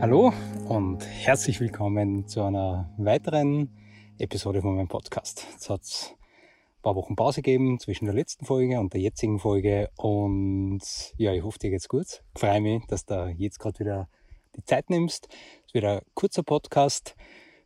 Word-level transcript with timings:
Hallo 0.00 0.32
und 0.68 1.04
herzlich 1.04 1.58
willkommen 1.58 2.28
zu 2.28 2.40
einer 2.42 2.88
weiteren 2.98 3.76
Episode 4.16 4.62
von 4.62 4.76
meinem 4.76 4.86
Podcast. 4.86 5.44
Es 5.58 5.68
hat 5.68 5.82
ein 5.82 6.82
paar 6.82 6.94
Wochen 6.94 7.16
Pause 7.16 7.42
gegeben 7.42 7.80
zwischen 7.80 8.04
der 8.04 8.14
letzten 8.14 8.46
Folge 8.46 8.78
und 8.78 8.92
der 8.92 9.00
jetzigen 9.00 9.40
Folge 9.40 9.90
und 9.96 10.80
ja, 11.16 11.32
ich 11.32 11.42
hoffe 11.42 11.58
dir 11.58 11.70
geht's 11.70 11.88
gut. 11.88 12.22
Ich 12.32 12.40
freue 12.40 12.60
mich, 12.60 12.86
dass 12.86 13.06
du 13.06 13.34
jetzt 13.36 13.58
gerade 13.58 13.80
wieder 13.80 14.08
die 14.56 14.64
Zeit 14.64 14.88
nimmst. 14.88 15.26
Es 15.66 15.74
wird 15.74 15.84
ein 15.84 16.00
kurzer 16.14 16.44
Podcast 16.44 17.16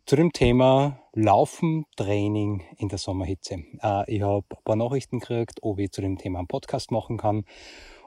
zu 0.06 0.16
dem 0.16 0.32
Thema 0.32 1.02
Laufen, 1.12 1.84
Training 1.96 2.62
in 2.78 2.88
der 2.88 2.98
Sommerhitze. 2.98 3.62
Äh, 3.82 4.10
ich 4.10 4.22
habe 4.22 4.46
ein 4.48 4.64
paar 4.64 4.76
Nachrichten 4.76 5.20
gekriegt, 5.20 5.58
ob 5.60 5.78
ich 5.78 5.92
zu 5.92 6.00
dem 6.00 6.16
Thema 6.16 6.38
einen 6.38 6.48
Podcast 6.48 6.92
machen 6.92 7.18
kann 7.18 7.44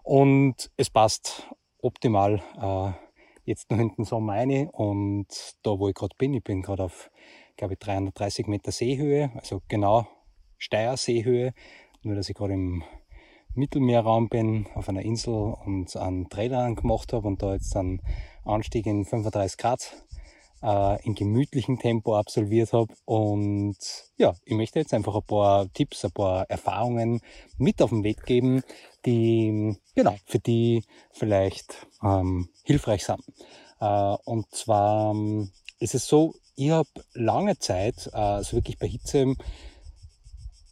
und 0.01 0.71
es 0.77 0.89
passt 0.89 1.48
optimal 1.79 2.41
äh, 2.60 3.04
jetzt 3.46 3.71
noch 3.71 3.79
in 3.79 3.93
den 3.96 4.05
Sommer 4.05 4.34
rein 4.34 4.70
und 4.71 5.27
da, 5.63 5.79
wo 5.79 5.88
ich 5.88 5.96
gerade 5.96 6.15
bin, 6.18 6.34
ich 6.34 6.43
bin 6.43 6.62
gerade 6.62 6.84
auf, 6.84 7.12
glaube 7.57 7.74
ich, 7.74 7.79
330 7.79 8.48
Meter 8.48 8.71
Seehöhe, 8.71 9.32
also 9.35 9.62
genau 9.68 10.07
Steier 10.57 10.98
Seehöhe, 10.98 11.54
nur 12.01 12.16
dass 12.16 12.29
ich 12.29 12.35
gerade 12.35 12.54
im 12.54 12.84
Mittelmeerraum 13.54 14.29
bin, 14.29 14.68
auf 14.76 14.90
einer 14.90 15.04
Insel 15.04 15.55
und 15.66 15.96
einen 15.96 16.29
Trailer 16.29 16.73
gemacht 16.76 17.13
habe 17.13 17.27
und 17.27 17.41
da 17.41 17.54
jetzt 17.54 17.76
einen 17.76 18.01
Anstieg 18.43 18.85
in 18.85 19.05
35 19.05 19.57
Grad 19.57 20.05
äh, 20.66 21.05
in 21.05 21.13
gemütlichem 21.13 21.77
Tempo 21.77 22.18
absolviert 22.18 22.74
habe. 22.74 22.94
Und 23.05 23.77
ja, 24.18 24.34
ich 24.44 24.55
möchte 24.55 24.80
jetzt 24.80 24.94
einfach 24.94 25.16
ein 25.16 25.24
paar 25.24 25.72
Tipps, 25.74 26.04
ein 26.04 26.12
paar 26.12 26.49
Erfahrungen 26.49 27.22
mit 27.57 27.82
auf 27.82 27.91
den 27.91 28.04
Weg 28.04 28.26
geben, 28.26 28.63
die 29.05 29.77
genau 29.94 30.16
für 30.26 30.40
die 30.40 30.84
vielleicht 31.12 31.88
ähm, 32.04 32.49
hilfreich 32.63 33.05
sind. 33.05 33.22
Äh, 33.80 34.16
und 34.26 34.49
zwar 34.54 35.12
ähm, 35.12 35.52
ist 35.80 35.94
es 35.94 36.07
so, 36.07 36.34
ich 36.55 36.72
habe 36.72 36.90
lange 37.13 37.60
Zeit, 37.60 38.13
also 38.13 38.55
wirklich 38.55 38.79
bei 38.79 38.88
Hitze, 38.88 39.35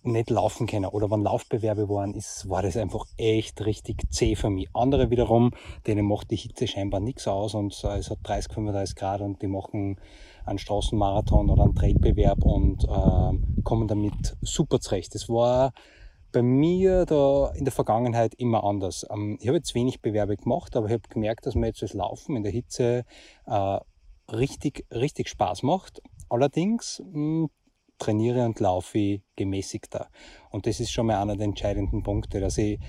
nicht 0.04 0.30
laufen 0.30 0.68
können 0.68 0.86
oder 0.86 1.10
wenn 1.10 1.22
Laufbewerbe 1.22 1.90
waren, 1.90 2.14
ist, 2.14 2.50
war 2.50 2.62
das 2.62 2.78
einfach 2.78 3.06
echt 3.18 3.66
richtig 3.66 4.12
zäh 4.12 4.36
für 4.36 4.50
mich. 4.50 4.70
Andere 4.74 5.10
wiederum, 5.10 5.52
denen 5.88 6.06
macht 6.06 6.32
die 6.32 6.36
Hitze 6.36 6.68
scheinbar 6.68 7.00
nichts 7.00 7.28
aus 7.28 7.54
und 7.56 7.74
es 7.74 8.10
hat 8.10 8.20
30, 8.24 8.54
35 8.54 8.96
Grad 8.96 9.22
und 9.22 9.42
die 9.42 9.48
machen 9.48 9.98
einen 10.46 10.60
Straßenmarathon 10.60 11.50
oder 11.50 11.64
einen 11.64 11.76
Trailbewerb 11.76 12.44
und 12.44 12.84
äh, 12.84 13.62
kommen 13.64 13.88
damit 13.88 14.36
super 14.42 14.80
zurecht. 14.80 15.16
Das 15.16 15.30
war 15.30 15.72
bei 16.34 16.42
mir 16.42 17.06
da 17.06 17.52
in 17.56 17.64
der 17.64 17.72
Vergangenheit 17.72 18.34
immer 18.36 18.64
anders. 18.64 19.06
Ähm, 19.10 19.38
ich 19.40 19.48
habe 19.48 19.58
jetzt 19.58 19.76
wenig 19.76 20.02
Bewerbe 20.02 20.36
gemacht, 20.36 20.76
aber 20.76 20.88
ich 20.88 20.94
habe 20.94 21.08
gemerkt, 21.08 21.46
dass 21.46 21.56
mir 21.56 21.68
jetzt 21.68 21.82
das 21.82 21.94
Laufen 21.94 22.36
in 22.36 22.44
der 22.44 22.52
Hitze 22.52 23.06
äh, 23.46 23.80
richtig, 24.30 24.86
richtig 24.92 25.30
Spaß 25.30 25.64
macht. 25.64 26.02
Allerdings 26.30 27.02
mh, 27.06 27.14
hm, 27.14 27.50
trainiere 28.00 28.46
und 28.46 28.60
laufe 28.60 29.22
gemäßigter. 29.36 30.10
Und 30.50 30.68
das 30.68 30.80
ist 30.80 30.92
schon 30.92 31.08
mal 31.08 31.22
einer 31.22 31.36
der 31.36 31.46
entscheidenden 31.46 32.04
Punkte, 32.04 32.40
dass 32.40 32.58
ich, 32.58 32.80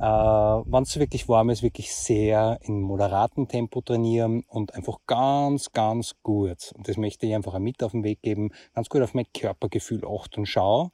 äh, 0.00 0.04
wenn 0.04 0.82
es 0.82 0.98
wirklich 0.98 1.28
warm 1.28 1.50
ist, 1.50 1.62
wirklich 1.62 1.94
sehr 1.94 2.58
in 2.62 2.80
moderatem 2.80 3.48
Tempo 3.48 3.80
trainieren 3.80 4.44
und 4.48 4.74
einfach 4.74 4.98
ganz, 5.06 5.72
ganz 5.72 6.14
gut, 6.22 6.72
und 6.76 6.88
das 6.88 6.96
möchte 6.96 7.26
ich 7.26 7.34
einfach 7.34 7.58
mit 7.58 7.82
auf 7.82 7.92
den 7.92 8.04
Weg 8.04 8.22
geben, 8.22 8.50
ganz 8.74 8.88
gut 8.88 9.02
auf 9.02 9.14
mein 9.14 9.26
Körpergefühl 9.32 10.04
achten 10.06 10.40
und 10.40 10.46
schaue, 10.46 10.90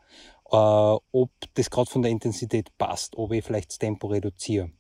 äh, 0.51 0.57
ob 0.57 1.31
das 1.55 1.71
gerade 1.71 1.91
von 1.91 2.03
der 2.03 2.11
Intensität 2.11 2.77
passt, 2.79 3.17
ob 3.17 3.33
ich 3.33 3.45
vielleicht 3.45 3.71
das 3.71 3.79
Tempo 3.79 4.09
reduziere. 4.09 4.71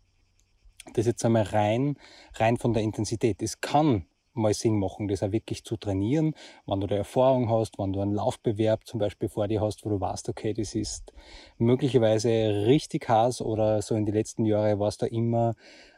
Das 0.95 1.07
jetzt 1.07 1.25
einmal 1.25 1.43
rein, 1.43 1.97
rein 2.35 2.57
von 2.57 2.73
der 2.73 2.83
Intensität. 2.83 3.43
Es 3.43 3.61
kann 3.61 4.07
mal 4.35 4.55
Sinn 4.55 4.79
machen, 4.79 5.09
das 5.09 5.23
auch 5.23 5.33
wirklich 5.33 5.65
zu 5.65 5.77
trainieren, 5.77 6.35
wenn 6.67 6.81
du 6.81 6.87
da 6.87 6.97
Erfahrung 6.97 7.51
hast, 7.51 7.79
wenn 7.79 7.93
du 7.93 8.01
einen 8.01 8.15
Laufbewerb 8.15 8.87
zum 8.87 9.01
Beispiel 9.01 9.29
vor 9.29 9.49
dir 9.49 9.61
hast, 9.61 9.85
wo 9.85 9.91
du 9.91 10.01
weißt, 10.01 10.29
okay, 10.29 10.53
das 10.53 10.75
ist 10.75 11.13
möglicherweise 11.59 12.29
richtig 12.67 13.09
heiß 13.09 13.43
oder 13.43 13.83
so 13.83 13.95
in 13.95 14.07
die 14.07 14.13
letzten 14.13 14.45
Jahre 14.45 14.79
war 14.79 14.89
es 14.89 14.99
da 14.99 15.07
immer 15.07 15.55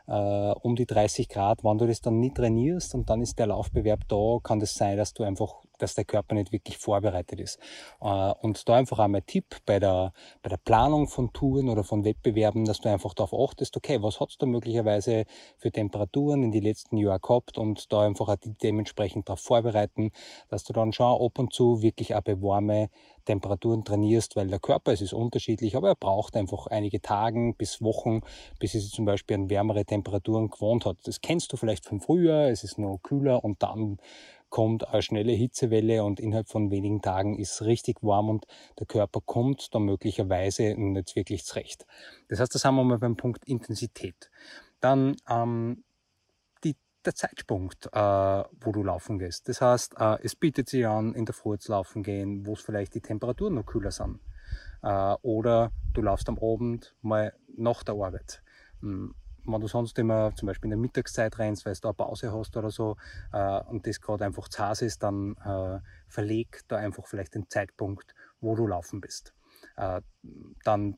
äh, 0.06 0.52
um 0.62 0.76
die 0.76 0.86
30 0.86 1.28
Grad. 1.28 1.64
Wenn 1.64 1.78
du 1.78 1.86
das 1.86 2.00
dann 2.00 2.20
nicht 2.20 2.36
trainierst 2.36 2.94
und 2.94 3.10
dann 3.10 3.20
ist 3.20 3.38
der 3.38 3.46
Laufbewerb 3.46 4.08
da, 4.08 4.38
kann 4.42 4.60
das 4.60 4.74
sein, 4.74 4.96
dass 4.96 5.14
du 5.14 5.22
einfach 5.22 5.62
dass 5.82 5.94
der 5.94 6.04
Körper 6.04 6.34
nicht 6.34 6.52
wirklich 6.52 6.78
vorbereitet 6.78 7.40
ist. 7.40 7.58
Äh, 8.00 8.32
und 8.40 8.68
da 8.68 8.74
einfach 8.74 8.98
einmal 8.98 9.22
Tipp 9.22 9.56
bei 9.66 9.78
der, 9.78 10.12
bei 10.42 10.48
der 10.48 10.56
Planung 10.56 11.08
von 11.08 11.32
Touren 11.32 11.68
oder 11.68 11.84
von 11.84 12.04
Wettbewerben, 12.04 12.64
dass 12.64 12.80
du 12.80 12.88
einfach 12.88 13.14
darauf 13.14 13.34
achtest, 13.34 13.76
okay, 13.76 14.02
was 14.02 14.20
hat's 14.20 14.38
da 14.38 14.46
möglicherweise 14.46 15.24
für 15.58 15.72
Temperaturen 15.72 16.42
in 16.42 16.52
die 16.52 16.60
letzten 16.60 16.96
Jahre 16.96 17.20
gehabt 17.20 17.58
und 17.58 17.92
da 17.92 18.02
einfach 18.02 18.28
auch 18.28 18.36
dementsprechend 18.62 19.28
darauf 19.28 19.40
vorbereiten, 19.40 20.12
dass 20.48 20.64
du 20.64 20.72
dann 20.72 20.92
schon 20.92 21.06
ab 21.06 21.38
und 21.38 21.52
zu 21.52 21.82
wirklich 21.82 22.14
auch 22.14 22.22
bei 22.22 22.40
warme 22.40 22.88
Temperaturen 23.24 23.84
trainierst, 23.84 24.36
weil 24.36 24.48
der 24.48 24.58
Körper, 24.58 24.92
es 24.92 25.00
ist 25.00 25.12
unterschiedlich, 25.12 25.76
aber 25.76 25.88
er 25.88 25.94
braucht 25.94 26.36
einfach 26.36 26.66
einige 26.66 27.00
Tage 27.00 27.54
bis 27.56 27.80
Wochen, 27.82 28.20
bis 28.58 28.74
er 28.74 28.80
sich 28.80 28.90
zum 28.90 29.04
Beispiel 29.04 29.36
an 29.36 29.50
wärmere 29.50 29.84
Temperaturen 29.84 30.48
gewohnt 30.48 30.86
hat. 30.86 30.98
Das 31.04 31.20
kennst 31.20 31.52
du 31.52 31.56
vielleicht 31.56 31.84
vom 31.84 32.00
Frühjahr, 32.00 32.48
es 32.48 32.64
ist 32.64 32.78
noch 32.78 32.98
kühler 33.02 33.44
und 33.44 33.62
dann 33.62 33.98
kommt 34.52 34.86
eine 34.86 35.02
schnelle 35.02 35.32
Hitzewelle 35.32 36.04
und 36.04 36.20
innerhalb 36.20 36.48
von 36.48 36.70
wenigen 36.70 37.00
Tagen 37.00 37.38
ist 37.38 37.62
richtig 37.62 38.02
warm 38.02 38.28
und 38.28 38.46
der 38.78 38.86
Körper 38.86 39.20
kommt 39.24 39.74
dann 39.74 39.84
möglicherweise 39.84 40.74
nicht 40.76 41.16
wirklich 41.16 41.44
zurecht. 41.44 41.86
Das 42.28 42.38
heißt, 42.38 42.54
das 42.54 42.64
haben 42.64 42.76
wir 42.76 42.84
mal 42.84 42.98
beim 42.98 43.16
Punkt 43.16 43.44
Intensität. 43.46 44.30
Dann 44.80 45.16
ähm, 45.26 45.82
die, 46.64 46.76
der 47.04 47.14
Zeitpunkt, 47.14 47.86
äh, 47.86 48.44
wo 48.60 48.72
du 48.72 48.84
laufen 48.84 49.18
gehst. 49.18 49.48
Das 49.48 49.62
heißt, 49.62 49.94
äh, 49.98 50.18
es 50.22 50.36
bietet 50.36 50.68
sich 50.68 50.86
an, 50.86 51.14
in 51.14 51.24
der 51.24 51.34
Früh 51.34 51.56
zu 51.56 51.72
laufen 51.72 52.02
gehen, 52.02 52.46
wo 52.46 52.52
es 52.52 52.60
vielleicht 52.60 52.94
die 52.94 53.00
Temperaturen 53.00 53.54
noch 53.54 53.64
kühler 53.64 53.90
sind. 53.90 54.20
Äh, 54.82 55.14
oder 55.22 55.72
du 55.94 56.02
laufst 56.02 56.28
am 56.28 56.38
Abend 56.38 56.94
mal 57.00 57.32
nach 57.56 57.82
der 57.84 57.94
Arbeit. 57.94 58.42
Wenn 59.44 59.60
du 59.60 59.66
sonst 59.66 59.98
immer 59.98 60.34
zum 60.36 60.46
Beispiel 60.46 60.66
in 60.66 60.70
der 60.70 60.78
Mittagszeit 60.78 61.38
rennst, 61.38 61.66
weil 61.66 61.74
du 61.74 61.88
eine 61.88 61.94
Pause 61.94 62.32
hast 62.32 62.56
oder 62.56 62.70
so 62.70 62.96
äh, 63.32 63.60
und 63.64 63.86
das 63.86 64.00
gerade 64.00 64.24
einfach 64.24 64.48
zu 64.48 64.66
Hause 64.66 64.86
ist, 64.86 65.02
dann 65.02 65.36
äh, 65.44 65.80
verleg 66.08 66.60
da 66.68 66.76
einfach 66.76 67.06
vielleicht 67.06 67.34
den 67.34 67.48
Zeitpunkt, 67.48 68.14
wo 68.40 68.54
du 68.54 68.66
laufen 68.66 69.00
bist. 69.00 69.34
Äh, 69.76 70.00
dann 70.64 70.96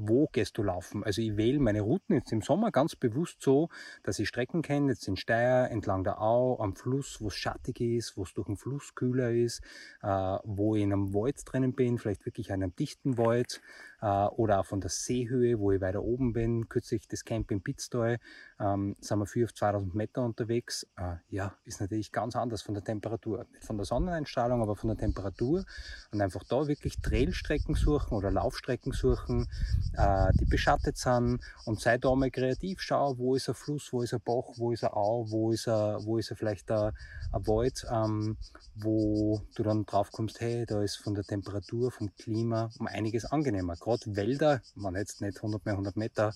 wo 0.00 0.28
gehst 0.32 0.56
du 0.58 0.62
laufen? 0.62 1.02
Also 1.02 1.20
ich 1.20 1.36
wähle 1.36 1.58
meine 1.58 1.80
Routen 1.80 2.14
jetzt 2.14 2.32
im 2.32 2.40
Sommer 2.40 2.70
ganz 2.70 2.94
bewusst 2.94 3.42
so, 3.42 3.68
dass 4.04 4.18
ich 4.18 4.28
Strecken 4.28 4.62
kenne, 4.62 4.92
jetzt 4.92 5.08
in 5.08 5.16
Steyr, 5.16 5.68
entlang 5.70 6.04
der 6.04 6.20
Au, 6.20 6.58
am 6.60 6.76
Fluss, 6.76 7.20
wo 7.20 7.28
es 7.28 7.34
schattig 7.34 7.80
ist, 7.80 8.16
wo 8.16 8.22
es 8.22 8.32
durch 8.34 8.46
den 8.46 8.56
Fluss 8.56 8.94
kühler 8.94 9.32
ist, 9.32 9.60
äh, 10.02 10.08
wo 10.44 10.76
ich 10.76 10.82
in 10.82 10.92
einem 10.92 11.14
Wald 11.14 11.40
drinnen 11.44 11.74
bin, 11.74 11.98
vielleicht 11.98 12.24
wirklich 12.24 12.48
in 12.48 12.54
einem 12.54 12.76
dichten 12.76 13.18
Wald, 13.18 13.60
äh, 14.00 14.26
oder 14.26 14.60
auch 14.60 14.66
von 14.66 14.80
der 14.80 14.90
Seehöhe, 14.90 15.58
wo 15.58 15.72
ich 15.72 15.80
weiter 15.80 16.02
oben 16.02 16.32
bin. 16.32 16.68
Kürzlich 16.68 17.08
das 17.08 17.24
Camp 17.24 17.50
in 17.50 17.62
Pitztal, 17.62 18.18
ähm, 18.60 18.96
sind 19.00 19.18
wir 19.18 19.26
viel 19.26 19.44
auf 19.44 19.54
2000 19.54 19.94
Meter 19.94 20.22
unterwegs. 20.22 20.86
Äh, 20.96 21.16
ja, 21.30 21.54
ist 21.64 21.80
natürlich 21.80 22.12
ganz 22.12 22.36
anders 22.36 22.62
von 22.62 22.74
der 22.74 22.84
Temperatur. 22.84 23.46
Nicht 23.52 23.64
von 23.64 23.76
der 23.76 23.86
Sonneneinstrahlung, 23.86 24.62
aber 24.62 24.76
von 24.76 24.88
der 24.88 24.98
Temperatur. 24.98 25.64
Und 26.12 26.20
einfach 26.20 26.44
da 26.44 26.68
wirklich 26.68 27.00
Trailstrecken 27.00 27.74
suchen 27.74 28.16
oder 28.16 28.30
Laufstrecken 28.30 28.92
suchen, 28.92 29.48
äh, 29.96 30.32
die 30.40 30.44
beschattet 30.44 30.98
sind 30.98 31.40
und 31.64 31.80
sei 31.80 31.98
da 31.98 32.14
mal 32.14 32.30
kreativ, 32.30 32.80
schau, 32.80 33.16
wo 33.18 33.34
ist 33.34 33.48
ein 33.48 33.54
Fluss, 33.54 33.92
wo 33.92 34.02
ist 34.02 34.14
ein 34.14 34.20
Bach, 34.24 34.44
wo 34.56 34.72
ist 34.72 34.84
ein 34.84 34.92
Au, 34.92 35.26
wo 35.28 35.52
ist 35.52 35.66
er, 35.68 36.04
wo 36.04 36.18
ist 36.18 36.30
er 36.30 36.36
vielleicht 36.36 36.70
ein, 36.70 36.92
ein 37.32 37.46
Wald, 37.46 37.86
ähm, 37.90 38.36
wo 38.76 39.42
du 39.54 39.62
dann 39.62 39.86
drauf 39.86 40.10
kommst, 40.12 40.40
hey, 40.40 40.66
da 40.66 40.82
ist 40.82 40.96
von 40.96 41.14
der 41.14 41.24
Temperatur, 41.24 41.90
vom 41.90 42.14
Klima 42.16 42.70
um 42.78 42.86
einiges 42.86 43.24
angenehmer 43.24 43.74
gerade 43.76 44.16
Wälder, 44.16 44.62
man 44.74 44.94
jetzt 44.94 45.20
nicht 45.20 45.38
100 45.38 45.64
mehr 45.64 45.74
100 45.74 45.96
Meter 45.96 46.34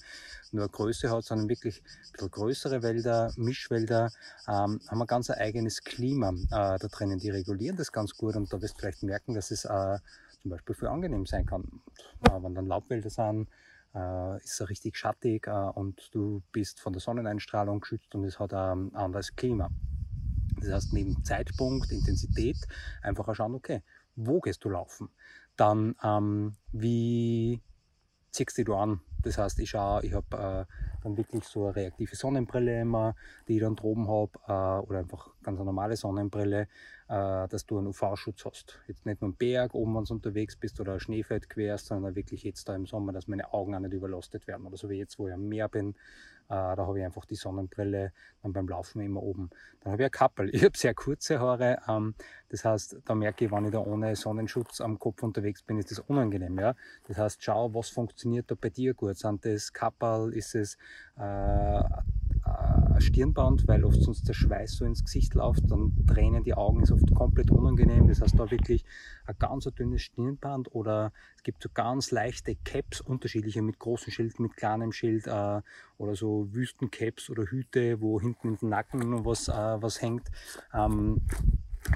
nur 0.53 0.69
Größe 0.69 1.11
hat, 1.11 1.25
sondern 1.25 1.49
wirklich 1.49 1.83
ein 1.83 2.13
bisschen 2.13 2.31
größere 2.31 2.83
Wälder, 2.83 3.33
Mischwälder, 3.37 4.11
ähm, 4.49 4.81
haben 4.89 5.01
ein 5.01 5.07
ganz 5.07 5.31
ein 5.31 5.39
eigenes 5.39 5.83
Klima 5.83 6.31
äh, 6.31 6.79
da 6.79 6.89
drinnen. 6.91 7.19
Die 7.19 7.31
regulieren 7.31 7.77
das 7.77 7.93
ganz 7.93 8.15
gut 8.15 8.37
und 8.37 8.53
da 8.53 8.61
wirst 8.61 8.75
du 8.75 8.81
vielleicht 8.81 9.03
merken, 9.03 9.35
dass 9.35 9.51
es 9.51 9.65
äh, 9.65 9.99
zum 10.43 10.51
Beispiel 10.51 10.75
viel 10.75 10.89
angenehm 10.89 11.25
sein 11.25 11.47
kann. 11.47 11.65
Äh, 12.29 12.43
wenn 12.43 12.55
dann 12.55 12.67
Laubwälder 12.67 13.11
sind, 13.11 13.49
äh, 13.95 14.37
ist 14.39 14.61
es 14.61 14.69
richtig 14.69 14.97
schattig 14.97 15.47
äh, 15.47 15.51
und 15.51 16.15
du 16.15 16.43
bist 16.53 16.81
von 16.81 16.93
der 16.93 17.01
Sonneneinstrahlung 17.01 17.81
geschützt 17.81 18.15
und 18.15 18.25
es 18.25 18.39
hat 18.39 18.53
ein 18.53 18.95
anderes 18.95 19.35
Klima. 19.37 19.71
Das 20.61 20.73
heißt, 20.73 20.93
neben 20.93 21.25
Zeitpunkt, 21.25 21.91
Intensität, 21.91 22.57
einfach 23.03 23.35
schauen, 23.35 23.55
okay, 23.55 23.83
wo 24.17 24.41
gehst 24.41 24.65
du 24.65 24.71
laufen? 24.71 25.09
Dann, 25.57 25.95
ähm, 26.03 26.55
wie 26.73 27.61
ziehst 28.31 28.59
du 28.59 28.65
dich 28.65 28.75
an? 28.75 29.01
Das 29.23 29.39
heißt, 29.39 29.59
ich 29.61 29.71
schaue, 29.71 30.05
ich 30.05 30.13
habe 30.13 30.67
äh, 30.69 31.03
dann 31.03 31.17
wirklich 31.17 31.45
so 31.45 31.67
eine 31.67 31.77
reaktive 31.77 32.15
Sonnenbrille 32.17 32.81
immer, 32.81 33.15
die 33.49 33.57
ich 33.57 33.63
dann 33.63 33.77
droben 33.77 34.09
habe, 34.09 34.33
äh, 34.47 34.87
oder 34.87 35.01
einfach 35.01 35.31
ganz 35.43 35.59
eine 35.59 35.67
normale 35.67 35.97
Sonnenbrille, 35.97 36.69
äh, 37.09 37.49
dass 37.49 37.67
du 37.67 37.79
einen 37.79 37.89
UV-Schutz 37.89 38.45
hast. 38.45 38.79
Jetzt 38.89 39.07
nicht 39.07 39.21
nur 39.21 39.31
am 39.31 39.35
Berg, 39.35 39.75
oben 39.75 39.95
wenn 39.95 40.05
du 40.05 40.15
unterwegs 40.15 40.57
bist 40.57 40.81
oder 40.81 40.95
ein 40.95 41.01
Schneefeld 41.01 41.49
querst, 41.49 41.87
sondern 41.87 42.15
wirklich 42.15 42.43
jetzt 42.43 42.69
da 42.69 42.75
im 42.75 42.87
Sommer, 42.87 43.13
dass 43.13 43.29
meine 43.29 43.53
Augen 43.53 43.75
auch 43.75 43.81
nicht 43.81 43.95
überlastet 43.95 44.47
werden. 44.47 44.67
Oder 44.67 44.77
so 44.77 44.89
wie 44.91 44.99
jetzt, 44.99 45.19
wo 45.19 45.29
ich 45.29 45.35
am 45.35 45.49
Meer 45.49 45.69
bin, 45.69 45.95
da 46.49 46.77
habe 46.77 46.99
ich 46.99 47.05
einfach 47.05 47.25
die 47.25 47.35
Sonnenbrille 47.35 48.13
dann 48.43 48.53
beim 48.53 48.69
Laufen 48.69 49.01
immer 49.01 49.23
oben. 49.23 49.51
Dann 49.81 49.93
habe 49.93 50.03
ich 50.03 50.07
ein 50.07 50.11
Kappel. 50.11 50.51
Ich 50.55 50.65
habe 50.65 50.77
sehr 50.77 50.95
kurze 50.95 51.41
Haare, 51.41 51.79
ähm, 51.89 52.15
das 52.49 52.65
heißt, 52.65 52.99
da 53.05 53.15
merke 53.15 53.47
ich, 53.47 53.53
wenn 53.53 53.65
ich 53.65 53.73
da 53.73 53.79
ohne 53.79 54.15
Sonnenschutz 54.17 54.81
am 54.81 54.99
Kopf 54.99 55.23
unterwegs 55.23 55.63
bin, 55.63 55.79
ist 55.79 55.91
das 55.91 55.99
unangenehm. 56.01 56.59
Ja? 56.59 56.75
Das 57.09 57.19
heißt, 57.19 57.43
schau, 57.43 57.73
was 57.75 57.89
funktioniert 57.89 58.51
da 58.51 58.55
bei 58.61 58.71
dir 58.71 58.95
gut. 58.95 59.17
Sind 59.17 59.45
das 59.45 59.73
Kappel, 59.73 60.35
ist 60.35 60.55
es 60.55 60.77
äh, 61.19 61.83
Stirnband, 63.03 63.69
weil 63.69 63.85
oft 63.85 64.01
sonst 64.03 64.29
der 64.29 64.35
Schweiß 64.35 64.73
so 64.73 64.85
ins 64.85 65.05
Gesicht 65.05 65.35
läuft, 65.35 65.71
dann 65.71 65.93
tränen 66.07 66.45
die 66.45 66.55
Augen, 66.55 66.83
ist 66.83 66.93
oft 66.93 67.15
komplett 67.15 67.51
unangenehm. 67.51 68.09
Das 68.09 68.21
heißt, 68.21 68.39
da 68.39 68.51
wirklich 68.51 68.85
ein 69.27 69.35
ganz 69.39 69.65
dünnes 69.79 70.03
Stirnband 70.03 70.75
oder 70.75 71.13
es 71.37 71.43
gibt 71.43 71.63
so 71.63 71.69
ganz 71.73 72.11
leichte 72.11 72.57
Caps, 72.65 73.01
unterschiedliche 73.01 73.63
mit 73.63 73.79
großem 73.79 74.13
Schild, 74.13 74.41
mit 74.41 74.57
kleinem 74.57 74.93
Schild 74.93 75.27
äh, 75.27 75.61
oder 75.99 76.15
so 76.15 76.49
Wüstencaps 76.53 77.31
oder 77.31 77.45
Hüte, 77.45 78.01
wo 78.01 78.21
hinten 78.21 78.49
in 78.49 78.57
den 78.57 78.69
Nacken 78.71 79.11
noch 79.11 79.25
was, 79.25 79.49
äh, 79.49 79.53
was 79.53 80.01
hängt. 80.01 80.31
Ähm, 80.73 81.21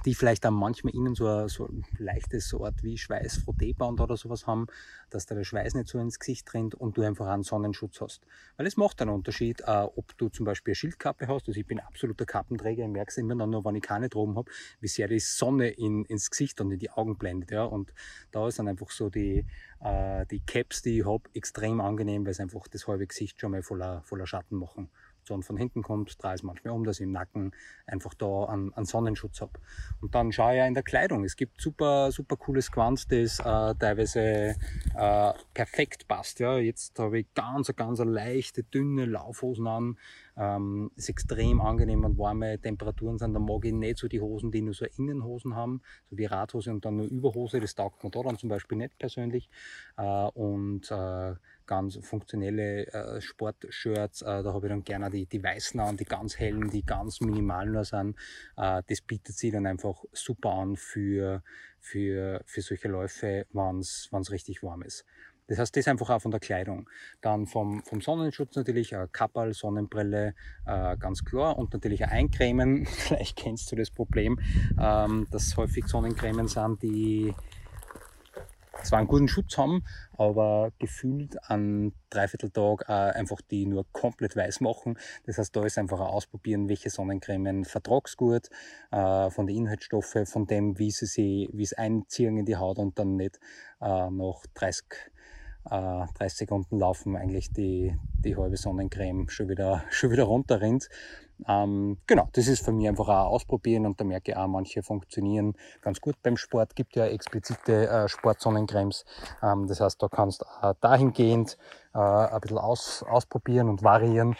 die 0.04 0.14
vielleicht 0.14 0.44
dann 0.44 0.54
manchmal 0.54 0.94
innen 0.94 1.14
so 1.14 1.26
ein, 1.26 1.48
so 1.48 1.66
ein 1.66 1.84
leichtes 1.98 2.48
so 2.48 2.64
Art 2.64 2.82
wie 2.82 2.98
Schweißfrotteband 2.98 4.00
oder 4.00 4.16
sowas 4.16 4.46
haben, 4.46 4.66
dass 5.10 5.26
da 5.26 5.34
der 5.34 5.44
Schweiß 5.44 5.74
nicht 5.74 5.88
so 5.88 5.98
ins 5.98 6.18
Gesicht 6.18 6.52
rennt 6.54 6.74
und 6.74 6.96
du 6.96 7.02
einfach 7.02 7.26
einen 7.28 7.42
Sonnenschutz 7.42 8.00
hast. 8.00 8.22
Weil 8.56 8.66
es 8.66 8.76
macht 8.76 9.00
einen 9.00 9.10
Unterschied, 9.10 9.60
äh, 9.60 9.86
ob 9.94 10.16
du 10.18 10.28
zum 10.28 10.44
Beispiel 10.44 10.72
eine 10.72 10.76
Schildkappe 10.76 11.28
hast, 11.28 11.48
also 11.48 11.58
ich 11.58 11.66
bin 11.66 11.80
absoluter 11.80 12.26
Kappenträger, 12.26 12.84
ich 12.84 12.90
merke 12.90 13.10
es 13.10 13.16
immer 13.16 13.36
dann 13.36 13.50
nur, 13.50 13.64
wenn 13.64 13.76
ich 13.76 13.82
keine 13.82 14.08
droben 14.08 14.36
habe, 14.36 14.50
wie 14.80 14.88
sehr 14.88 15.08
die 15.08 15.20
Sonne 15.20 15.68
in, 15.68 16.04
ins 16.04 16.30
Gesicht 16.30 16.60
und 16.60 16.72
in 16.72 16.78
die 16.78 16.90
Augen 16.90 17.16
blendet. 17.16 17.50
Ja? 17.50 17.64
Und 17.64 17.92
da 18.32 18.48
ist 18.48 18.58
dann 18.58 18.68
einfach 18.68 18.90
so 18.90 19.08
die, 19.08 19.44
äh, 19.80 20.26
die 20.26 20.40
Caps, 20.40 20.82
die 20.82 21.00
ich 21.00 21.06
habe, 21.06 21.24
extrem 21.34 21.80
angenehm, 21.80 22.24
weil 22.24 22.32
es 22.32 22.40
einfach 22.40 22.66
das 22.68 22.86
halbe 22.86 23.06
Gesicht 23.06 23.40
schon 23.40 23.52
mal 23.52 23.62
voller, 23.62 24.02
voller 24.02 24.26
Schatten 24.26 24.56
machen. 24.56 24.90
Sonne 25.26 25.42
von 25.42 25.56
hinten 25.56 25.82
kommt, 25.82 26.22
drehe 26.22 26.34
es 26.34 26.42
manchmal 26.42 26.74
um, 26.74 26.84
dass 26.84 27.00
ich 27.00 27.04
im 27.04 27.12
Nacken 27.12 27.52
einfach 27.86 28.14
da 28.14 28.44
einen, 28.44 28.72
einen 28.74 28.86
Sonnenschutz 28.86 29.40
habe. 29.40 29.52
Und 30.00 30.14
dann 30.14 30.32
schaue 30.32 30.52
ich 30.52 30.58
ja 30.58 30.66
in 30.66 30.74
der 30.74 30.82
Kleidung. 30.82 31.24
Es 31.24 31.36
gibt 31.36 31.60
super, 31.60 32.12
super 32.12 32.36
cooles 32.36 32.70
Quant, 32.70 33.10
das 33.10 33.40
äh, 33.40 33.74
teilweise 33.78 34.56
äh, 34.94 35.32
perfekt 35.54 36.08
passt. 36.08 36.40
Ja. 36.40 36.58
Jetzt 36.58 36.98
habe 36.98 37.20
ich 37.20 37.34
ganz, 37.34 37.74
ganz 37.74 37.98
leichte, 38.00 38.62
dünne 38.62 39.04
Laufhosen 39.06 39.66
an. 39.66 39.98
Ähm, 40.38 40.90
ist 40.96 41.08
extrem 41.08 41.60
angenehm, 41.62 42.04
wenn 42.04 42.18
warme 42.18 42.58
Temperaturen 42.58 43.18
sind. 43.18 43.32
Da 43.32 43.40
mag 43.40 43.64
ich 43.64 43.72
nicht 43.72 43.98
so 43.98 44.06
die 44.06 44.20
Hosen, 44.20 44.52
die 44.52 44.60
nur 44.60 44.74
so 44.74 44.84
Innenhosen 44.84 45.54
haben, 45.56 45.80
so 46.10 46.18
wie 46.18 46.26
Radhose 46.26 46.70
und 46.70 46.84
dann 46.84 46.96
nur 46.96 47.06
Überhose. 47.06 47.58
Das 47.58 47.74
taugt 47.74 48.04
mir 48.04 48.10
da 48.10 48.22
dann 48.22 48.36
zum 48.36 48.50
Beispiel 48.50 48.76
nicht 48.76 48.98
persönlich. 48.98 49.48
Äh, 49.96 50.02
und 50.02 50.90
äh, 50.90 51.34
ganz 51.66 51.98
funktionelle 52.02 52.86
äh, 52.86 53.20
Sportshirts. 53.20 54.22
Äh, 54.22 54.42
da 54.42 54.52
habe 54.52 54.66
ich 54.66 54.70
dann 54.70 54.84
gerne 54.84 55.10
die, 55.10 55.26
die 55.26 55.42
weißen 55.42 55.78
an, 55.80 55.96
die 55.96 56.04
ganz 56.04 56.38
hellen, 56.38 56.70
die 56.70 56.84
ganz 56.84 57.20
minimal 57.20 57.66
nur 57.66 57.84
sind. 57.84 58.16
Äh, 58.56 58.82
das 58.86 59.00
bietet 59.00 59.36
sich 59.36 59.52
dann 59.52 59.66
einfach 59.66 60.04
super 60.12 60.50
an 60.50 60.76
für, 60.76 61.42
für, 61.80 62.42
für 62.46 62.62
solche 62.62 62.88
Läufe, 62.88 63.46
wenn 63.52 63.80
es 63.80 64.30
richtig 64.30 64.62
warm 64.62 64.82
ist. 64.82 65.04
Das 65.48 65.58
heißt, 65.58 65.76
das 65.76 65.88
einfach 65.88 66.10
auch 66.10 66.20
von 66.20 66.30
der 66.30 66.40
Kleidung. 66.40 66.88
Dann 67.20 67.46
vom, 67.46 67.82
vom 67.84 68.00
Sonnenschutz 68.00 68.56
natürlich, 68.56 68.92
äh, 68.92 69.06
Kappal, 69.12 69.54
Sonnenbrille, 69.54 70.34
äh, 70.66 70.96
ganz 70.96 71.24
klar. 71.24 71.56
Und 71.56 71.72
natürlich 71.72 72.04
ein 72.04 72.10
Eincremen. 72.10 72.86
Vielleicht 72.86 73.36
kennst 73.36 73.70
du 73.70 73.76
das 73.76 73.90
Problem, 73.90 74.40
ähm, 74.80 75.26
dass 75.30 75.56
häufig 75.56 75.86
Sonnencremen 75.86 76.48
sind, 76.48 76.82
die 76.82 77.34
zwar 78.82 78.98
einen 78.98 79.08
guten 79.08 79.28
Schutz 79.28 79.56
haben, 79.58 79.84
aber 80.16 80.72
gefühlt 80.78 81.36
an 81.50 81.92
Dreivierteltag 82.10 82.84
äh, 82.88 82.92
einfach 82.92 83.40
die 83.40 83.66
nur 83.66 83.86
komplett 83.92 84.36
weiß 84.36 84.60
machen. 84.60 84.98
Das 85.24 85.38
heißt, 85.38 85.54
da 85.54 85.64
ist 85.64 85.78
einfach 85.78 86.00
ein 86.00 86.06
Ausprobieren, 86.06 86.68
welche 86.68 86.90
Sonnencremen 86.90 87.64
vertrags 87.64 88.16
gut, 88.16 88.48
äh, 88.90 89.30
von 89.30 89.46
den 89.46 89.56
Inhaltsstoffen, 89.56 90.26
von 90.26 90.46
dem, 90.46 90.78
wie 90.78 90.90
sie 90.90 91.06
sie, 91.06 91.48
wie 91.52 91.62
es 91.62 91.72
einziehen 91.72 92.36
in 92.38 92.46
die 92.46 92.56
Haut 92.56 92.78
und 92.78 92.98
dann 92.98 93.16
nicht 93.16 93.38
äh, 93.80 94.10
nach 94.10 94.44
30 94.54 94.84
30 95.68 96.20
äh, 96.20 96.28
Sekunden 96.28 96.78
laufen 96.78 97.16
eigentlich 97.16 97.52
die, 97.52 97.96
die 98.18 98.36
halbe 98.36 98.56
Sonnencreme 98.56 99.28
schon 99.28 99.48
wieder, 99.48 99.84
schon 99.90 100.10
wieder 100.10 100.24
runterrinnt. 100.24 100.88
Ähm, 101.46 101.98
genau, 102.06 102.28
das 102.32 102.48
ist 102.48 102.64
für 102.64 102.72
mich 102.72 102.88
einfach 102.88 103.08
auch 103.08 103.32
ausprobieren 103.32 103.84
und 103.86 104.00
da 104.00 104.04
merke 104.04 104.32
ich 104.32 104.36
auch, 104.36 104.46
manche 104.46 104.82
funktionieren 104.82 105.54
ganz 105.82 106.00
gut 106.00 106.16
beim 106.22 106.36
Sport. 106.36 106.74
Gibt 106.74 106.96
ja 106.96 107.06
explizite 107.06 107.88
äh, 107.88 108.08
Sportsonnencremes. 108.08 109.04
Ähm, 109.42 109.66
das 109.66 109.80
heißt, 109.80 110.02
da 110.02 110.08
kannst 110.08 110.42
du 110.42 110.74
dahingehend 110.80 111.58
äh, 111.94 111.98
ein 111.98 112.40
bisschen 112.40 112.58
aus, 112.58 113.02
ausprobieren 113.02 113.68
und 113.68 113.82
variieren. 113.82 114.36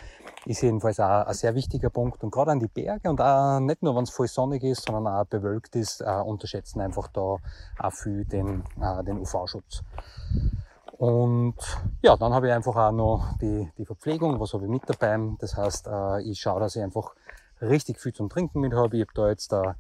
Ist 0.47 0.63
jedenfalls 0.63 1.01
auch 1.01 1.27
ein 1.27 1.35
sehr 1.35 1.55
wichtiger 1.55 1.91
Punkt. 1.91 2.23
Und 2.23 2.31
gerade 2.31 2.53
an 2.53 2.61
die 2.61 2.69
Berge 2.69 3.11
und 3.11 3.21
auch 3.21 3.61
nicht 3.61 3.83
nur, 3.83 3.97
wenn 3.97 4.05
es 4.05 4.11
voll 4.11 4.29
sonnig 4.29 4.63
ist, 4.63 4.87
sondern 4.87 5.07
auch 5.07 5.27
bewölkt 5.27 5.77
ist, 5.77 6.01
äh, 6.01 6.05
unterschätzen 6.05 6.81
einfach 6.81 7.09
da 7.09 7.37
auch 7.79 7.93
viel 7.93 8.25
den, 8.25 8.65
äh, 8.81 9.05
den 9.05 9.19
UV-Schutz. 9.19 9.83
Und 10.99 11.57
ja, 12.03 12.17
dann 12.17 12.33
habe 12.33 12.49
ich 12.49 12.53
einfach 12.55 12.75
auch 12.75 12.93
noch 12.93 13.37
die, 13.41 13.71
die 13.77 13.85
Verpflegung, 13.85 14.41
was 14.41 14.55
habe 14.55 14.65
ich 14.65 14.71
mit 14.71 14.83
dabei. 14.87 15.19
Das 15.39 15.57
heißt, 15.57 15.89
äh, 15.89 16.23
ich 16.23 16.41
schaue, 16.41 16.61
dass 16.61 16.77
ich 16.77 16.83
einfach 16.83 17.15
richtig 17.61 18.01
viel 18.01 18.15
zum 18.15 18.29
Trinken 18.31 18.61
mit 18.61 18.73
habe. 18.73 18.97
Ich 18.97 19.03
habe 19.03 19.13
da 19.15 19.29
jetzt 19.29 19.53
eine 19.53 19.77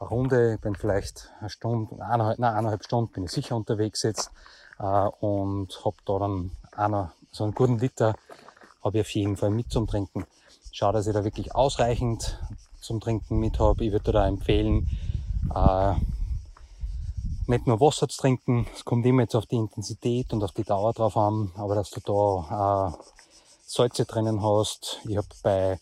Runde, 0.00 0.54
ich 0.54 0.60
bin 0.60 0.74
vielleicht 0.74 1.30
eine 1.40 1.50
Stunde, 1.50 2.02
eineinhalb, 2.02 2.38
nein, 2.38 2.54
eineinhalb 2.54 2.84
Stunden 2.84 3.12
bin 3.12 3.24
ich 3.24 3.30
sicher 3.30 3.56
unterwegs 3.56 4.02
jetzt 4.02 4.30
äh, 4.78 4.84
und 4.84 5.84
habe 5.84 5.96
da 6.06 6.18
dann 6.18 6.50
einer, 6.74 7.12
so 7.30 7.44
einen 7.44 7.54
guten 7.54 7.78
Liter 7.78 8.14
habe 8.82 8.98
ich 8.98 9.04
auf 9.04 9.10
jeden 9.10 9.36
Fall 9.36 9.50
mit 9.50 9.70
zum 9.70 9.86
Trinken. 9.86 10.24
Schau, 10.72 10.92
dass 10.92 11.06
ich 11.06 11.14
da 11.14 11.24
wirklich 11.24 11.54
ausreichend 11.54 12.40
zum 12.80 13.00
Trinken 13.00 13.38
mit 13.38 13.58
habe. 13.58 13.84
Ich 13.84 13.92
würde 13.92 14.12
da 14.12 14.26
empfehlen, 14.26 14.88
äh, 15.54 15.94
nicht 17.46 17.66
nur 17.66 17.80
Wasser 17.80 18.08
zu 18.08 18.18
trinken, 18.18 18.66
es 18.74 18.84
kommt 18.84 19.04
immer 19.06 19.22
jetzt 19.22 19.34
auf 19.34 19.46
die 19.46 19.56
Intensität 19.56 20.32
und 20.32 20.42
auf 20.42 20.52
die 20.52 20.64
Dauer 20.64 20.92
drauf 20.92 21.16
an, 21.16 21.52
aber 21.56 21.74
dass 21.74 21.90
du 21.90 22.00
da 22.00 22.94
äh, 22.94 23.04
Salze 23.66 24.04
drinnen 24.04 24.42
hast. 24.42 25.00
Ich 25.08 25.16
habe 25.16 25.28
bei 25.42 25.78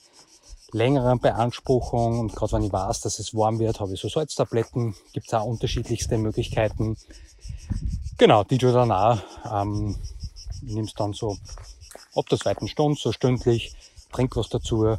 längeren 0.72 1.20
Beanspruchungen 1.20 2.20
und 2.20 2.34
gerade 2.34 2.52
wenn 2.52 2.64
ich 2.64 2.72
weiß, 2.72 3.00
dass 3.00 3.18
es 3.18 3.34
warm 3.34 3.58
wird, 3.58 3.80
habe 3.80 3.94
ich 3.94 4.00
so 4.00 4.08
Salztabletten. 4.08 4.94
Gibt 5.12 5.28
es 5.28 5.34
auch 5.34 5.44
unterschiedlichste 5.44 6.18
Möglichkeiten. 6.18 6.96
Genau, 8.18 8.44
die 8.44 8.58
du 8.58 8.72
dann 8.72 8.90
auch 8.90 9.18
ähm, 9.52 9.96
nimmst 10.62 10.98
dann 10.98 11.12
so 11.12 11.36
ab 12.14 12.26
der 12.30 12.38
zweiten 12.38 12.68
Stunde, 12.68 12.98
so 13.00 13.12
stündlich, 13.12 13.74
trink 14.12 14.36
was 14.36 14.48
dazu, 14.48 14.96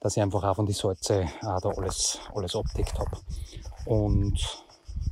dass 0.00 0.16
ich 0.16 0.22
einfach 0.22 0.44
auch 0.44 0.56
von 0.56 0.66
die 0.66 0.72
Salze 0.72 1.22
äh, 1.22 1.28
da 1.40 1.70
alles, 1.76 2.18
alles 2.34 2.54
abdeckt 2.54 2.98
habe. 2.98 3.16
Und 3.86 4.63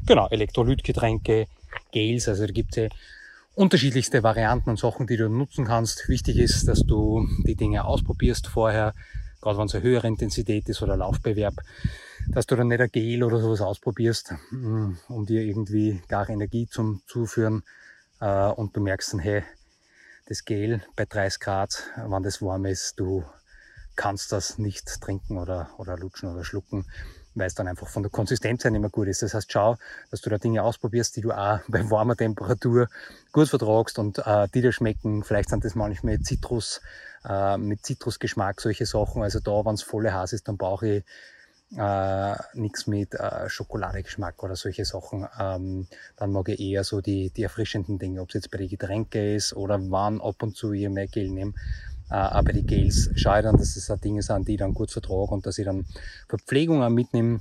genau, 0.06 0.28
Elektrolytgetränke, 0.28 1.47
Gels, 1.90 2.28
also 2.28 2.47
da 2.47 2.52
gibt 2.52 2.76
es 2.76 2.76
ja 2.76 2.88
unterschiedlichste 3.54 4.23
Varianten 4.23 4.71
und 4.71 4.78
Sachen, 4.78 5.06
die 5.06 5.16
du 5.16 5.28
nutzen 5.28 5.66
kannst. 5.66 6.09
Wichtig 6.09 6.38
ist, 6.38 6.66
dass 6.68 6.80
du 6.80 7.26
die 7.47 7.54
Dinge 7.54 7.85
ausprobierst 7.85 8.47
vorher, 8.47 8.94
gerade 9.40 9.59
wenn 9.59 9.66
es 9.66 9.75
eine 9.75 9.85
höhere 9.85 10.06
Intensität 10.06 10.68
ist 10.68 10.82
oder 10.82 10.97
Laufbewerb, 10.97 11.54
dass 12.28 12.47
du 12.47 12.56
dann 12.56 12.68
nicht 12.68 12.80
ein 12.80 12.90
Gel 12.90 13.23
oder 13.23 13.40
sowas 13.40 13.61
ausprobierst, 13.61 14.35
mm, 14.50 14.92
um 15.09 15.26
dir 15.26 15.42
irgendwie 15.42 16.00
gar 16.09 16.28
Energie 16.30 16.66
zum 16.66 17.02
Zuführen 17.06 17.62
äh, 18.21 18.49
und 18.49 18.76
du 18.76 18.80
merkst 18.80 19.12
dann, 19.12 19.21
hey, 19.21 19.42
das 20.26 20.44
Gel 20.44 20.82
bei 20.97 21.04
30 21.04 21.40
Grad, 21.40 21.82
wenn 21.97 22.23
das 22.23 22.40
warm 22.40 22.64
ist, 22.64 22.99
du 22.99 23.25
kannst 23.97 24.32
das 24.32 24.56
nicht 24.56 25.00
trinken 25.00 25.37
oder, 25.37 25.68
oder 25.76 25.99
lutschen 25.99 26.30
oder 26.30 26.44
schlucken 26.44 26.87
weil 27.35 27.47
es 27.47 27.55
dann 27.55 27.69
einfach 27.69 27.89
von 27.89 28.03
der 28.03 28.11
Konsistenz 28.11 28.65
her 28.65 28.71
nicht 28.71 28.81
mehr 28.81 28.91
gut 28.91 29.09
ist. 29.09 29.23
Das 29.23 29.35
heißt, 29.35 29.51
schau, 29.51 29.77
dass 30.11 30.21
du 30.21 30.31
da 30.31 30.39
Dinge 30.39 30.62
ausprobierst, 30.62 31.17
die 31.17 31.21
du 31.21 31.33
auch 31.33 31.61
bei 31.69 31.89
warmer 31.91 32.17
Temperatur 32.17 32.89
gut 33.33 33.49
vertragst 33.49 33.99
und 33.99 34.19
äh, 34.19 34.49
die 34.55 34.61
dir 34.61 34.73
schmecken. 34.73 35.25
Vielleicht 35.25 35.51
sind 35.51 35.65
das 35.65 35.75
manchmal 35.75 36.21
Zitrus, 36.21 36.81
äh, 37.29 37.57
mit 37.57 37.85
Zitrusgeschmack, 37.85 38.61
solche 38.61 38.87
Sachen. 38.87 39.23
Also 39.23 39.41
da, 39.41 39.65
wenn 39.65 39.75
es 39.75 39.83
volle 39.83 40.12
Hass 40.12 40.33
ist, 40.33 40.49
dann 40.49 40.57
brauche 40.57 40.89
ich 40.89 41.05
äh, 41.77 42.35
nichts 42.55 42.87
mit 42.87 43.15
äh, 43.15 43.49
Schokoladegeschmack 43.49 44.43
oder 44.43 44.57
solche 44.57 44.85
Sachen. 44.85 45.27
Ähm, 45.39 45.87
dann 46.17 46.33
mag 46.33 46.49
ich 46.49 46.61
eher 46.61 46.85
so 46.85 47.01
die, 47.01 47.31
die 47.31 47.45
erfrischenden 47.45 47.99
Dinge, 47.99 48.21
ob 48.21 48.29
es 48.29 48.35
jetzt 48.35 48.51
bei 48.51 48.59
den 48.59 48.69
Getränken 48.69 49.37
ist 49.37 49.55
oder 49.55 49.79
wann 49.91 50.21
ab 50.21 50.43
und 50.43 50.57
zu 50.57 50.73
ich 50.73 50.89
mehr 50.89 51.07
Gel 51.07 51.31
nehme. 51.31 51.55
Äh, 52.12 52.16
aber 52.16 52.52
die 52.52 52.66
Gels 52.66 53.09
dann, 53.25 53.57
dass 53.57 53.75
das 53.75 54.00
Dinge 54.00 54.21
sind, 54.21 54.47
die 54.47 54.52
ich 54.52 54.59
dann 54.59 54.75
gut 54.75 54.90
vertrage 54.90 55.33
und 55.33 55.47
dass 55.47 55.57
ich 55.57 55.64
dann 55.64 55.87
Verpflegung 56.28 56.83
auch 56.83 56.90
mitnehme, 56.90 57.40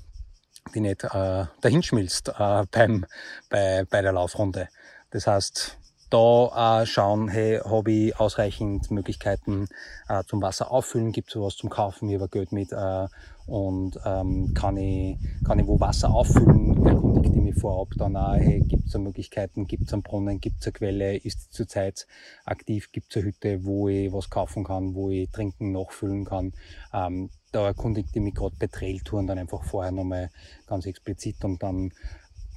die 0.74 0.80
nicht 0.80 1.04
äh, 1.04 1.46
dahinschmilzt 1.60 2.30
äh, 2.30 2.64
beim, 2.72 3.06
bei, 3.50 3.84
bei 3.90 4.02
der 4.02 4.14
Laufrunde. 4.14 4.70
Das 5.10 5.28
heißt, 5.28 5.78
da 6.12 6.82
äh, 6.82 6.86
schauen, 6.86 7.30
hey, 7.30 7.60
habe 7.60 7.92
ich 7.92 8.20
ausreichend 8.20 8.92
Möglichkeiten 8.92 9.68
äh, 10.08 10.24
zum 10.26 10.42
Wasser 10.42 10.72
auffüllen, 10.72 11.12
gibt 11.12 11.30
es 11.30 11.34
sowas 11.34 11.56
zum 11.56 11.70
Kaufen, 11.70 12.10
ich 12.10 12.16
habe 12.16 12.30
Geld 12.30 12.52
mit 12.52 12.72
äh, 12.72 13.08
und 13.48 14.00
ähm, 14.06 14.54
kann, 14.54 14.78
ich, 14.78 15.18
kann 15.46 15.60
ich 15.60 15.68
wo 15.68 15.80
Wasser 15.80 16.12
auffüllen, 16.12 16.86
erkundigt 16.86 17.36
ich 17.36 17.42
mich 17.42 17.56
vorab 17.56 17.90
dann 17.98 18.16
auch, 18.16 18.36
hey, 18.36 18.60
gibt 18.60 18.88
es 18.88 18.98
Möglichkeiten, 18.98 19.68
gibt 19.68 19.88
es 19.88 19.94
einen 19.94 20.04
Brunnen, 20.04 20.40
gibt 20.40 20.60
es 20.60 20.68
eine 20.68 20.74
Quelle, 20.74 21.18
ist 21.18 21.48
die 21.48 21.50
zurzeit 21.50 22.08
aktiv, 22.46 22.92
gibt 22.92 23.10
es 23.10 23.18
eine 23.18 23.26
Hütte, 23.26 23.64
wo 23.64 23.88
ich 23.88 24.14
was 24.14 24.30
kaufen 24.30 24.64
kann, 24.64 24.94
wo 24.94 25.10
ich 25.10 25.30
trinken, 25.32 25.72
nachfüllen 25.72 26.26
kann. 26.26 26.54
Ähm, 26.94 27.30
da 27.52 27.66
erkundigt 27.66 28.10
ich 28.14 28.22
mich 28.22 28.36
gerade 28.36 28.56
bei 28.58 28.68
Trailtouren 28.68 29.28
dann 29.28 29.38
einfach 29.38 29.64
vorher 29.64 29.92
nochmal 29.92 30.30
ganz 30.68 30.86
explizit 30.86 31.44
und 31.44 31.62
dann 31.62 31.92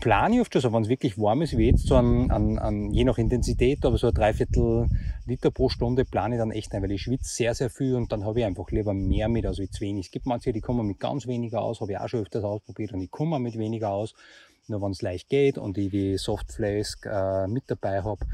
plane 0.00 0.34
ich 0.34 0.40
oft 0.40 0.52
schon 0.52 0.62
so, 0.62 0.72
wenn 0.72 0.82
es 0.82 0.88
wirklich 0.88 1.18
warm 1.18 1.42
ist, 1.42 1.56
wie 1.56 1.66
jetzt, 1.66 1.86
so 1.86 1.96
an, 1.96 2.30
an, 2.30 2.58
an, 2.58 2.90
je 2.90 3.04
nach 3.04 3.18
Intensität, 3.18 3.84
aber 3.84 3.96
so 3.96 4.08
ein 4.08 4.14
Dreiviertel 4.14 4.88
Liter 5.26 5.50
pro 5.50 5.68
Stunde 5.68 6.04
plane 6.04 6.34
ich 6.34 6.38
dann 6.38 6.50
echt 6.50 6.72
ein, 6.74 6.82
weil 6.82 6.92
ich 6.92 7.02
schwitze 7.02 7.32
sehr, 7.34 7.54
sehr 7.54 7.70
viel 7.70 7.94
und 7.94 8.12
dann 8.12 8.24
habe 8.24 8.40
ich 8.40 8.44
einfach 8.44 8.70
lieber 8.70 8.92
mehr 8.92 9.28
mit 9.28 9.46
als 9.46 9.58
wie 9.58 9.70
zu 9.70 9.80
wenig. 9.80 10.06
Es 10.06 10.12
gibt 10.12 10.26
manche, 10.26 10.52
die 10.52 10.60
kommen 10.60 10.86
mit 10.86 11.00
ganz 11.00 11.26
weniger 11.26 11.62
aus, 11.62 11.80
habe 11.80 11.92
ich 11.92 11.98
auch 11.98 12.08
schon 12.08 12.20
öfters 12.20 12.44
ausprobiert 12.44 12.92
und 12.92 13.00
ich 13.00 13.10
komme 13.10 13.38
mit 13.38 13.58
weniger 13.58 13.90
aus. 13.90 14.14
Nur 14.66 14.80
wenn 14.80 14.92
es 14.92 15.02
leicht 15.02 15.28
geht 15.28 15.58
und 15.58 15.76
ich 15.76 15.90
die 15.90 16.16
Softflask 16.16 17.04
äh, 17.04 17.46
mit 17.46 17.64
dabei 17.66 18.02
habe 18.02 18.24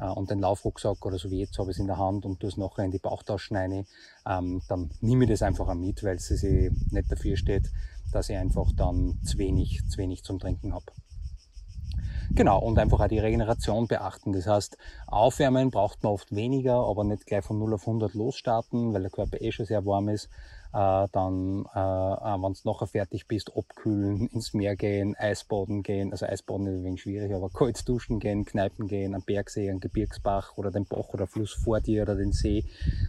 äh, 0.00 0.08
und 0.08 0.30
den 0.30 0.40
Laufrucksack 0.40 1.04
oder 1.06 1.18
so 1.18 1.30
wie 1.30 1.38
jetzt 1.40 1.58
habe 1.58 1.70
ich 1.70 1.76
es 1.76 1.80
in 1.80 1.86
der 1.86 1.96
Hand 1.96 2.26
und 2.26 2.40
tue 2.40 2.50
es 2.50 2.58
nachher 2.58 2.84
in 2.84 2.90
die 2.90 2.98
Bauchtaschen 2.98 3.56
rein, 3.56 3.86
ähm, 4.26 4.60
dann 4.68 4.90
nehme 5.00 5.24
ich 5.24 5.30
das 5.30 5.40
einfach 5.40 5.66
auch 5.66 5.74
mit, 5.74 6.04
weil 6.04 6.16
es 6.16 6.30
nicht 6.30 7.10
dafür 7.10 7.38
steht, 7.38 7.70
dass 8.12 8.28
ich 8.28 8.36
einfach 8.36 8.70
dann 8.76 9.18
zu 9.24 9.38
wenig, 9.38 9.80
zu 9.88 9.96
wenig 9.96 10.24
zum 10.24 10.38
Trinken 10.38 10.74
habe. 10.74 10.92
Genau, 12.34 12.58
und 12.60 12.78
einfach 12.78 13.00
auch 13.00 13.08
die 13.08 13.18
Regeneration 13.18 13.86
beachten. 13.86 14.32
Das 14.32 14.46
heißt, 14.46 14.76
aufwärmen 15.06 15.70
braucht 15.70 16.02
man 16.02 16.12
oft 16.12 16.34
weniger, 16.34 16.74
aber 16.74 17.04
nicht 17.04 17.26
gleich 17.26 17.44
von 17.44 17.58
0 17.58 17.74
auf 17.74 17.86
100 17.86 18.14
losstarten, 18.14 18.92
weil 18.92 19.02
der 19.02 19.10
Körper 19.10 19.40
eh 19.40 19.50
schon 19.52 19.66
sehr 19.66 19.84
warm 19.84 20.08
ist 20.08 20.28
äh, 20.72 21.08
dann, 21.12 21.64
äh, 21.74 21.78
wenn 21.78 22.52
du 22.52 22.60
nachher 22.64 22.86
fertig 22.86 23.26
bist, 23.26 23.56
abkühlen, 23.56 24.28
ins 24.32 24.52
Meer 24.52 24.76
gehen, 24.76 25.14
Eisbaden 25.16 25.82
gehen. 25.82 26.12
Also 26.12 26.26
Eisbaden 26.26 26.66
ist 26.66 26.74
ein 26.74 26.84
wenig 26.84 27.02
schwierig, 27.02 27.32
aber 27.32 27.48
kalt 27.48 27.88
duschen 27.88 28.20
gehen, 28.20 28.44
Kneipen 28.44 28.86
gehen, 28.86 29.14
am 29.14 29.22
Bergsee, 29.22 29.70
am 29.70 29.80
Gebirgsbach 29.80 30.56
oder 30.56 30.70
den 30.70 30.84
Bach 30.84 31.08
oder 31.12 31.26
Fluss 31.26 31.52
vor 31.52 31.80
dir 31.80 32.02
oder 32.02 32.16
den 32.16 32.32
See 32.32 32.64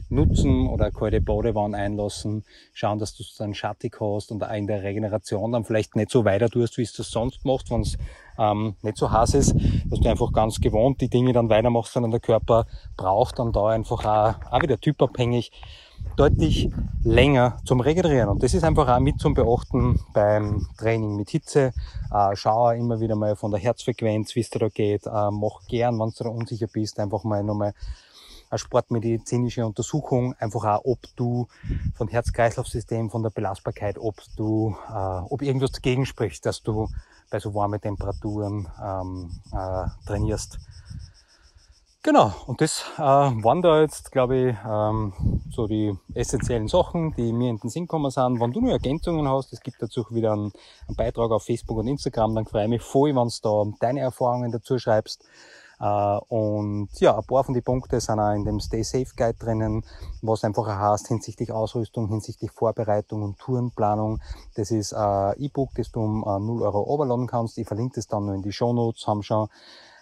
nutzen 0.09 0.67
oder 0.67 0.91
kalte 0.91 1.21
Badewanne 1.21 1.77
einlassen. 1.77 2.45
Schauen, 2.73 2.99
dass 2.99 3.15
du 3.15 3.23
es 3.23 3.35
dann 3.35 3.53
schattig 3.53 3.97
hast 3.99 4.31
und 4.31 4.43
auch 4.43 4.53
in 4.53 4.67
der 4.67 4.83
Regeneration 4.83 5.51
dann 5.51 5.65
vielleicht 5.65 5.95
nicht 5.95 6.11
so 6.11 6.23
weiter 6.25 6.49
tust, 6.49 6.77
wie 6.77 6.83
es 6.83 6.93
das 6.93 7.11
sonst 7.11 7.43
machst, 7.45 7.71
wenn 7.71 7.81
es 7.81 7.97
ähm, 8.39 8.75
nicht 8.81 8.97
so 8.97 9.11
heiß 9.11 9.33
ist, 9.35 9.55
dass 9.89 9.99
du 9.99 10.09
einfach 10.09 10.31
ganz 10.31 10.59
gewohnt 10.59 11.01
die 11.01 11.09
Dinge 11.09 11.33
dann 11.33 11.49
weitermachst, 11.49 11.93
sondern 11.93 12.11
der 12.11 12.19
Körper 12.19 12.65
braucht 12.97 13.39
dann 13.39 13.51
da 13.51 13.67
einfach 13.67 14.05
auch, 14.05 14.51
auch 14.51 14.61
wieder 14.61 14.79
typabhängig 14.79 15.51
deutlich 16.15 16.69
länger 17.03 17.57
zum 17.65 17.79
Regenerieren. 17.79 18.29
Und 18.29 18.43
das 18.43 18.53
ist 18.53 18.63
einfach 18.63 18.87
auch 18.89 18.99
mit 18.99 19.19
zum 19.19 19.33
Beachten 19.33 19.99
beim 20.13 20.67
Training 20.77 21.15
mit 21.15 21.29
Hitze. 21.29 21.71
Äh, 22.11 22.35
schau 22.35 22.71
immer 22.71 22.99
wieder 22.99 23.15
mal 23.15 23.35
von 23.35 23.51
der 23.51 23.59
Herzfrequenz, 23.59 24.35
wie 24.35 24.41
es 24.41 24.49
dir 24.49 24.59
da 24.59 24.69
geht. 24.69 25.05
Äh, 25.05 25.31
mach 25.31 25.65
gern, 25.67 25.99
wenn 25.99 26.09
du 26.09 26.23
da 26.23 26.29
unsicher 26.29 26.67
bist, 26.67 26.99
einfach 26.99 27.23
mal 27.23 27.43
nochmal 27.43 27.73
eine 28.49 28.59
sportmedizinische 28.59 29.65
Untersuchung, 29.65 30.33
einfach 30.39 30.65
auch, 30.65 30.81
ob 30.83 30.99
du 31.15 31.47
vom 31.95 32.07
Herz-Kreislauf-System, 32.07 33.09
von 33.11 33.23
der 33.23 33.29
Belastbarkeit, 33.29 33.97
ob 33.99 34.15
du, 34.35 34.75
äh, 34.89 35.21
ob 35.29 35.41
irgendwas 35.41 35.71
dagegen 35.71 36.05
spricht, 36.05 36.45
dass 36.45 36.63
du 36.63 36.89
bei 37.29 37.39
so 37.39 37.53
warmen 37.53 37.79
Temperaturen 37.79 38.67
ähm, 38.83 39.31
äh, 39.51 39.85
trainierst. 40.05 40.59
Genau, 42.01 42.33
und 42.47 42.61
das 42.61 42.85
äh, 42.97 43.01
waren 43.01 43.61
da 43.61 43.81
jetzt, 43.81 44.13
glaube 44.13 44.37
ich, 44.37 44.55
ähm, 44.65 45.13
so 45.51 45.67
die 45.67 45.93
essentiellen 46.13 46.69
Sachen, 46.69 47.13
die 47.15 47.33
mir 47.33 47.49
in 47.49 47.57
den 47.57 47.69
Sinn 47.69 47.83
gekommen 47.83 48.09
sind. 48.09 48.39
Wenn 48.39 48.53
du 48.53 48.61
nur 48.61 48.71
Ergänzungen 48.71 49.27
hast, 49.27 49.51
es 49.51 49.59
gibt 49.59 49.81
dazu 49.81 50.05
wieder 50.09 50.31
einen, 50.31 50.53
einen, 50.87 50.95
Beitrag 50.95 51.29
auf 51.31 51.43
Facebook 51.43 51.77
und 51.77 51.87
Instagram, 51.87 52.35
dann 52.35 52.45
freue 52.45 52.63
ich 52.63 52.69
mich 52.69 52.81
voll, 52.81 53.13
wenn 53.13 53.27
du 53.27 53.33
da 53.43 53.77
deine 53.81 53.99
Erfahrungen 53.99 54.49
dazu 54.49 54.79
schreibst. 54.79 55.25
Uh, 55.81 56.19
und 56.27 56.89
ja, 56.99 57.17
ein 57.17 57.23
paar 57.23 57.45
von 57.45 57.53
den 57.53 57.63
Punkten 57.63 58.01
sind 58.01 58.19
auch 58.19 58.33
in 58.33 58.43
dem 58.43 58.59
Stay 58.59 58.83
Safe 58.83 59.07
Guide 59.15 59.37
drinnen, 59.39 59.85
was 60.21 60.43
einfach 60.43 60.67
heißt 60.67 61.07
hinsichtlich 61.07 61.53
Ausrüstung, 61.53 62.09
hinsichtlich 62.09 62.51
Vorbereitung 62.51 63.23
und 63.23 63.39
Tourenplanung. 63.39 64.19
Das 64.55 64.71
ist 64.71 64.93
ein 64.93 65.35
E-Book, 65.37 65.69
das 65.75 65.91
du 65.91 66.01
um 66.01 66.23
uh, 66.23 66.35
äh, 66.35 66.39
0 66.39 66.63
Euro 66.63 66.83
overladen 66.83 67.27
kannst. 67.27 67.57
Ich 67.57 67.67
verlinke 67.67 67.95
das 67.95 68.07
dann 68.07 68.25
noch 68.25 68.33
in 68.33 68.41
die 68.41 68.51
Show 68.51 68.73
Notes, 68.73 69.07
haben 69.07 69.23
schon 69.23 69.47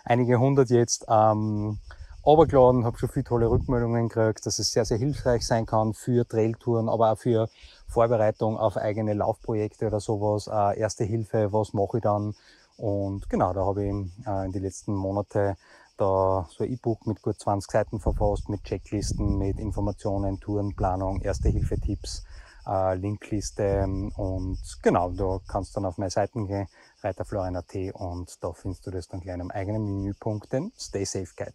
einige 0.04 0.40
hundert 0.40 0.72
jetzt 0.72 1.06
ähm, 1.10 1.78
runtergeladen, 2.26 2.84
habe 2.84 2.98
schon 2.98 3.10
viele 3.10 3.26
tolle 3.26 3.50
Rückmeldungen 3.50 4.10
gekriegt, 4.10 4.46
dass 4.46 4.58
es 4.60 4.72
sehr, 4.72 4.86
sehr 4.86 4.98
hilfreich 4.98 5.46
sein 5.46 5.66
kann 5.66 5.94
für 5.94 6.28
Trailtouren, 6.28 6.90
aber 6.90 7.12
auch 7.12 7.18
für 7.18 7.50
Vorbereitung 7.88 8.58
auf 8.58 8.78
eigene 8.78 9.14
Laufprojekte 9.14 9.88
oder 9.88 10.00
sowas. 10.00 10.48
Äh, 10.48 10.80
Erste 10.80 11.04
Hilfe, 11.04 11.54
was 11.54 11.74
mache 11.74 11.98
ich 11.98 12.04
dann? 12.04 12.36
Und 12.78 13.30
genau, 13.30 13.54
da 13.54 13.66
habe 13.66 13.84
ich 13.86 13.92
äh, 14.28 14.46
in 14.46 14.52
den 14.52 14.64
letzten 14.64 14.94
Monaten 14.94 15.56
da 15.98 16.48
so 16.50 16.64
ein 16.64 16.72
E-Book 16.72 17.08
mit 17.08 17.22
gut 17.22 17.40
20 17.40 17.72
Seiten 17.72 18.00
verfasst, 18.00 18.50
mit 18.50 18.64
Checklisten, 18.64 19.38
mit 19.38 19.60
Informationen, 19.60 20.40
Tourenplanung, 20.40 21.22
Erste-Hilfe-Tipps, 21.22 22.24
äh, 22.68 22.96
Linkliste 22.96 23.84
und 24.16 24.60
genau, 24.84 25.10
da 25.12 25.40
kannst 25.48 25.76
du 25.76 25.80
dann 25.80 25.88
auf 25.88 25.98
meine 25.98 26.12
Seiten 26.12 26.48
gehen, 26.48 26.68
reiterflorian.at 27.02 27.76
und 27.94 28.44
da 28.44 28.54
findest 28.54 28.86
du 28.86 28.92
das 28.92 29.08
dann 29.08 29.22
gleich 29.22 29.40
am 29.40 29.52
eigenen 29.52 29.84
Menüpunkt, 29.84 30.54
den 30.54 30.72
Stay 30.78 31.04
Safe 31.04 31.34
Guide. 31.36 31.54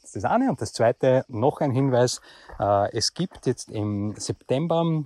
Das 0.00 0.16
ist 0.16 0.24
das 0.24 0.24
eine. 0.24 0.48
Und 0.48 0.60
das 0.60 0.72
zweite, 0.72 1.24
noch 1.28 1.60
ein 1.60 1.70
Hinweis. 1.70 2.20
Äh, 2.58 2.96
es 2.96 3.12
gibt 3.12 3.46
jetzt 3.46 3.70
im 3.70 4.14
September, 4.16 5.04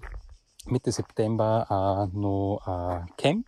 Mitte 0.66 0.90
September, 0.90 2.08
noch 2.12 3.06
Camp 3.16 3.46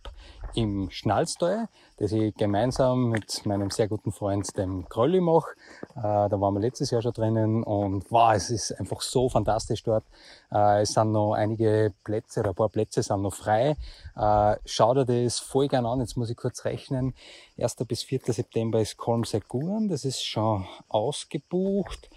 im 0.55 0.89
Schnalztal, 0.89 1.67
das 1.97 2.11
ich 2.11 2.35
gemeinsam 2.35 3.09
mit 3.09 3.45
meinem 3.45 3.69
sehr 3.69 3.87
guten 3.87 4.11
Freund, 4.11 4.57
dem 4.57 4.87
Krolli 4.89 5.21
mache. 5.21 5.51
Äh, 5.95 6.01
da 6.01 6.41
waren 6.41 6.53
wir 6.53 6.59
letztes 6.59 6.91
Jahr 6.91 7.01
schon 7.01 7.13
drinnen 7.13 7.63
und 7.63 8.09
wow, 8.09 8.33
es 8.33 8.49
ist 8.49 8.71
einfach 8.79 9.01
so 9.01 9.29
fantastisch 9.29 9.83
dort. 9.83 10.03
Äh, 10.51 10.81
es 10.81 10.93
sind 10.93 11.11
noch 11.11 11.33
einige 11.33 11.93
Plätze 12.03 12.41
oder 12.41 12.49
ein 12.49 12.55
paar 12.55 12.69
Plätze 12.69 13.03
sind 13.03 13.21
noch 13.21 13.33
frei. 13.33 13.75
Äh, 14.15 14.55
schau 14.65 14.93
dir 14.93 15.05
das 15.05 15.39
voll 15.39 15.67
gern 15.67 15.85
an. 15.85 15.99
Jetzt 15.99 16.17
muss 16.17 16.29
ich 16.29 16.37
kurz 16.37 16.65
rechnen. 16.65 17.13
1. 17.57 17.75
bis 17.87 18.03
4. 18.03 18.21
September 18.27 18.81
ist 18.81 18.97
Kolmseguren, 18.97 19.89
das 19.89 20.05
ist 20.05 20.23
schon 20.23 20.65
ausgebucht. 20.87 22.09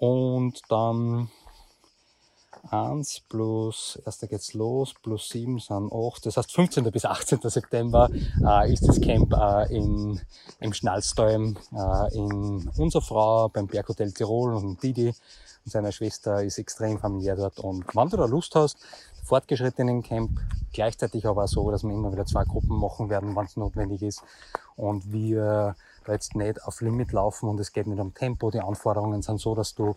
Und 0.00 0.62
dann 0.70 1.30
1 2.70 3.20
plus, 3.28 4.00
erster 4.04 4.26
geht's 4.26 4.54
los, 4.54 4.94
plus 5.02 5.28
7 5.28 5.58
sind 5.58 5.92
8, 5.92 6.26
das 6.26 6.36
heißt 6.36 6.52
15. 6.52 6.90
bis 6.90 7.04
18. 7.04 7.40
September 7.42 8.10
äh, 8.44 8.72
ist 8.72 8.86
das 8.86 9.00
Camp 9.00 9.32
äh, 9.32 9.74
in, 9.74 10.20
im 10.60 10.72
Schnalztal 10.72 11.30
äh, 11.30 12.16
in 12.16 12.70
unserer 12.76 13.02
Frau 13.02 13.48
beim 13.48 13.66
Berghotel 13.66 14.12
Tirol 14.12 14.54
und 14.54 14.82
Didi 14.82 15.08
und 15.08 15.72
seiner 15.72 15.92
Schwester 15.92 16.42
ist 16.42 16.58
extrem 16.58 16.98
familiär 16.98 17.36
dort 17.36 17.58
und 17.60 17.84
wenn 17.94 18.08
du 18.08 18.16
da 18.16 18.26
Lust 18.26 18.54
hast, 18.54 18.78
fortgeschrittenen 19.24 20.02
Camp, 20.02 20.40
gleichzeitig 20.72 21.26
aber 21.26 21.44
auch 21.44 21.48
so, 21.48 21.70
dass 21.70 21.84
wir 21.84 21.92
immer 21.92 22.12
wieder 22.12 22.26
zwei 22.26 22.44
Gruppen 22.44 22.76
machen 22.78 23.10
werden, 23.10 23.36
wenn 23.36 23.44
es 23.44 23.56
notwendig 23.56 24.02
ist 24.02 24.22
und 24.76 25.12
wir 25.12 25.76
da 26.04 26.12
jetzt 26.12 26.34
nicht 26.34 26.62
auf 26.64 26.80
Limit 26.80 27.12
laufen 27.12 27.48
und 27.48 27.60
es 27.60 27.72
geht 27.72 27.86
nicht 27.86 28.00
um 28.00 28.14
Tempo, 28.14 28.50
die 28.50 28.60
Anforderungen 28.60 29.22
sind 29.22 29.40
so, 29.40 29.54
dass 29.54 29.74
du 29.74 29.94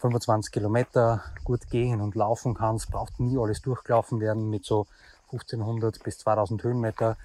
25 0.00 0.52
Kilometer 0.52 1.22
gut 1.44 1.68
gehen 1.70 2.00
und 2.00 2.14
laufen 2.14 2.54
kannst, 2.54 2.90
braucht 2.90 3.18
nie 3.20 3.38
alles 3.38 3.60
durchgelaufen 3.62 4.20
werden 4.20 4.48
mit 4.50 4.64
so 4.64 4.86
1500 5.32 6.02
bis 6.02 6.18
2000 6.18 6.62
Höhenmeter. 6.62 7.16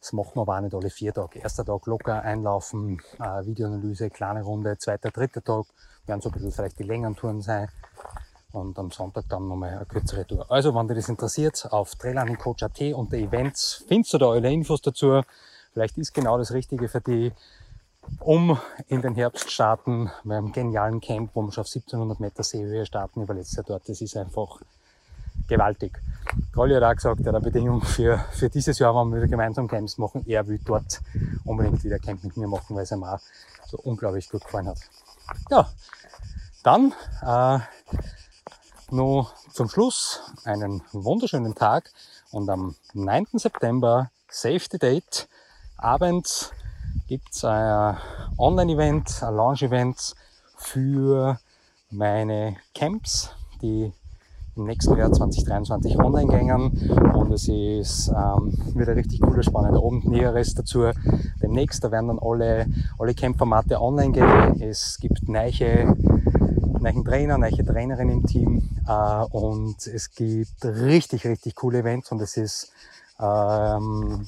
Das 0.00 0.12
machen 0.12 0.32
wir 0.34 0.42
aber 0.42 0.56
auch 0.58 0.60
nicht 0.60 0.74
alle 0.74 0.90
vier 0.90 1.12
Tage. 1.14 1.38
Erster 1.38 1.64
Tag 1.64 1.86
locker 1.86 2.22
einlaufen, 2.22 3.00
äh, 3.18 3.46
Videoanalyse, 3.46 4.10
kleine 4.10 4.42
Runde. 4.42 4.76
Zweiter, 4.78 5.10
dritter 5.10 5.42
Tag 5.42 5.66
werden 6.06 6.20
so 6.20 6.28
ein 6.28 6.32
bisschen 6.32 6.52
vielleicht 6.52 6.78
die 6.78 6.82
längeren 6.84 7.16
Touren 7.16 7.40
sein. 7.40 7.68
Und 8.52 8.78
am 8.78 8.90
Sonntag 8.92 9.24
dann 9.28 9.48
nochmal 9.48 9.70
eine 9.70 9.86
kürzere 9.86 10.26
Tour. 10.26 10.46
Also, 10.48 10.74
wenn 10.74 10.86
dich 10.86 10.98
das 10.98 11.08
interessiert, 11.08 11.66
auf 11.72 11.96
Trailrunningcoach.at 11.96 12.80
unter 12.94 13.16
Events 13.16 13.84
findest 13.88 14.14
du 14.14 14.18
da 14.18 14.30
alle 14.30 14.52
Infos 14.52 14.80
dazu. 14.80 15.22
Vielleicht 15.72 15.98
ist 15.98 16.14
genau 16.14 16.38
das 16.38 16.52
Richtige 16.52 16.88
für 16.88 17.00
dich 17.00 17.32
um 18.20 18.58
in 18.88 19.02
den 19.02 19.14
Herbst 19.14 19.50
starten, 19.50 20.10
beim 20.24 20.52
genialen 20.52 21.00
Camp, 21.00 21.30
wo 21.34 21.42
wir 21.42 21.52
schon 21.52 21.62
auf 21.62 21.68
1700 21.68 22.20
Meter 22.20 22.42
Seehöhe 22.42 22.86
starten. 22.86 23.22
Ich 23.22 23.28
war 23.28 23.34
letztes 23.34 23.56
Jahr 23.56 23.64
dort. 23.66 23.88
Das 23.88 24.00
ist 24.00 24.16
einfach 24.16 24.60
gewaltig. 25.46 26.00
Rolli 26.56 26.74
hat 26.74 26.82
auch 26.82 26.94
gesagt, 26.94 27.20
er 27.20 27.26
hat 27.26 27.34
eine 27.34 27.44
Bedingung 27.44 27.82
für, 27.82 28.18
für 28.32 28.48
dieses 28.48 28.78
Jahr, 28.78 28.94
wenn 28.94 29.12
wir 29.12 29.26
gemeinsam 29.26 29.68
Camps 29.68 29.98
machen, 29.98 30.24
er 30.26 30.46
will 30.46 30.60
dort 30.64 31.00
unbedingt 31.44 31.82
wieder 31.84 31.98
Camp 31.98 32.24
mit 32.24 32.36
mir 32.36 32.48
machen, 32.48 32.76
weil 32.76 32.84
es 32.84 32.92
ihm 32.92 33.04
auch 33.04 33.18
so 33.66 33.78
unglaublich 33.78 34.28
gut 34.30 34.44
gefallen 34.44 34.68
hat. 34.68 34.78
Ja, 35.50 35.68
dann 36.62 36.94
äh, 37.22 37.58
nur 38.90 39.30
zum 39.52 39.68
Schluss 39.68 40.20
einen 40.44 40.82
wunderschönen 40.92 41.54
Tag 41.54 41.90
und 42.30 42.48
am 42.48 42.74
9. 42.94 43.26
September 43.34 44.10
Safety 44.28 44.78
Date 44.78 45.28
abends 45.76 46.52
gibt's 47.06 47.44
ein 47.44 47.96
Online-Event, 48.38 49.22
ein 49.22 49.34
Launch-Event 49.34 50.14
für 50.56 51.38
meine 51.90 52.56
Camps, 52.74 53.30
die 53.62 53.92
im 54.56 54.64
nächsten 54.66 54.96
Jahr 54.96 55.12
2023 55.12 55.98
online 55.98 56.30
gängen 56.30 56.70
und 57.14 57.32
es 57.32 57.48
ist 57.48 58.08
ähm, 58.08 58.56
wieder 58.74 58.94
richtig 58.94 59.20
cooler, 59.20 59.42
spannender 59.42 59.82
Abend. 59.84 60.06
Näheres 60.06 60.54
dazu 60.54 60.90
demnächst, 61.42 61.82
da 61.82 61.90
werden 61.90 62.08
dann 62.08 62.18
alle, 62.20 62.66
alle 62.98 63.14
Camp-Formate 63.14 63.80
online 63.80 64.12
gehen. 64.12 64.62
Es 64.62 64.98
gibt 65.00 65.28
neue, 65.28 65.96
neuen 66.80 67.04
Trainer, 67.04 67.38
neue 67.38 67.64
Trainerin 67.64 68.10
im 68.10 68.26
Team 68.26 68.70
äh, 68.86 69.24
und 69.30 69.86
es 69.86 70.14
gibt 70.14 70.64
richtig, 70.64 71.26
richtig 71.26 71.56
coole 71.56 71.80
Events 71.80 72.12
und 72.12 72.20
es 72.20 72.36
ist 72.36 72.72
ähm, 73.20 74.26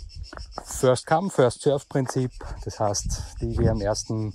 First 0.64 1.06
Come, 1.06 1.30
First 1.30 1.62
Serve 1.62 1.84
Prinzip. 1.88 2.30
Das 2.64 2.78
heißt, 2.78 3.36
die, 3.40 3.56
die 3.56 3.68
am 3.68 3.80
ersten, 3.80 4.32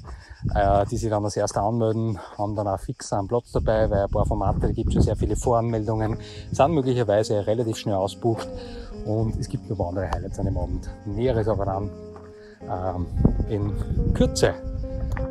äh, 0.53 0.85
die 0.87 0.97
sich 0.97 1.09
dann 1.09 1.23
als 1.23 1.37
Erster 1.37 1.61
anmelden, 1.61 2.19
haben 2.37 2.55
dann 2.55 2.67
auch 2.67 2.79
fix 2.79 3.13
einen 3.13 3.27
Platz 3.27 3.51
dabei, 3.51 3.89
weil 3.89 4.03
ein 4.03 4.09
paar 4.09 4.25
Formate, 4.25 4.59
da 4.59 4.71
gibt 4.71 4.91
schon 4.93 5.01
sehr 5.01 5.15
viele 5.15 5.35
Voranmeldungen, 5.35 6.17
sind 6.51 6.73
möglicherweise 6.73 7.45
relativ 7.47 7.77
schnell 7.77 7.95
ausbucht 7.95 8.47
und 9.05 9.37
es 9.39 9.47
gibt 9.47 9.69
noch 9.69 9.87
andere 9.87 10.09
Highlights 10.09 10.39
an 10.39 10.45
dem 10.45 10.57
Abend. 10.57 10.89
Näheres 11.05 11.47
aber 11.47 11.65
dann 11.65 11.89
ähm, 12.69 13.07
in 13.49 14.13
Kürze. 14.13 14.53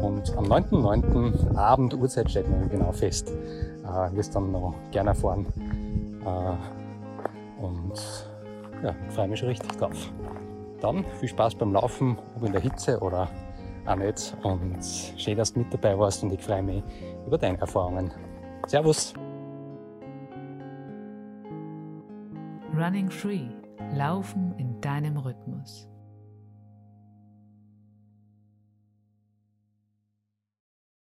Und 0.00 0.37
am 0.37 0.47
9.9. 0.47 1.57
Abend, 1.57 1.95
Uhrzeit 1.95 2.31
steht 2.31 2.49
noch 2.49 2.71
genau 2.71 2.93
fest, 2.93 3.31
äh, 3.31 4.17
wirst 4.17 4.35
dann 4.35 4.50
noch 4.50 4.75
gerne 4.91 5.11
erfahren. 5.11 5.47
Äh, 6.25 7.62
und 7.62 8.29
ja, 8.82 8.94
freue 9.10 9.28
mich 9.28 9.40
schon 9.40 9.49
richtig 9.49 9.70
drauf. 9.76 10.12
Dann 10.80 11.04
viel 11.18 11.28
Spaß 11.28 11.54
beim 11.56 11.72
Laufen, 11.72 12.16
ob 12.37 12.44
in 12.44 12.52
der 12.52 12.60
Hitze 12.60 12.99
oder 13.00 13.28
auch 13.87 13.96
nicht. 13.96 14.37
Und 14.42 14.84
schön, 15.16 15.37
dass 15.37 15.52
du 15.52 15.60
mit 15.60 15.72
dabei 15.72 15.99
warst 15.99 16.22
und 16.22 16.32
ich 16.32 16.42
freue 16.42 16.62
mich 16.62 16.82
über 17.26 17.38
deine 17.38 17.58
Erfahrungen. 17.58 18.10
Servus! 18.66 19.14
Running 22.76 23.10
Free. 23.10 23.49
Laufen 23.94 24.54
in 24.56 24.80
deinem 24.80 25.16
Rhythmus. 25.16 25.88